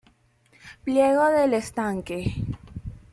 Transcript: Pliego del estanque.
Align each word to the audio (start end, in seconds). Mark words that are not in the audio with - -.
Pliego 0.83 1.27
del 1.29 1.53
estanque. 1.53 2.33